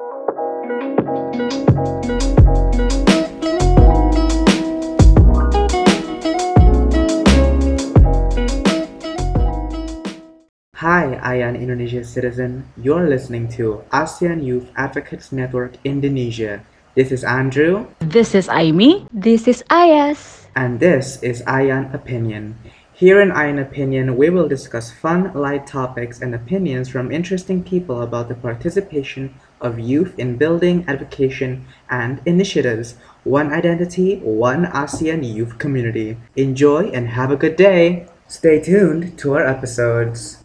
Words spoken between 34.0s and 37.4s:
one ASEAN youth community. Enjoy and have a